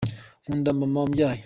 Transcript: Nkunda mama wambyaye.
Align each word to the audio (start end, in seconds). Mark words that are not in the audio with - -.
Nkunda 0.43 0.69
mama 0.79 0.97
wambyaye. 1.03 1.39